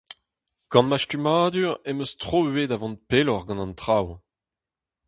Gant 0.71 0.87
ma 0.89 0.97
stummadur 1.01 1.73
am 1.89 2.01
eus 2.03 2.11
tro 2.21 2.39
ivez 2.49 2.67
da 2.69 2.77
vont 2.81 3.01
pelloc'h 3.09 3.45
gant 3.47 3.63
an 3.63 3.73
traoù. 3.81 4.09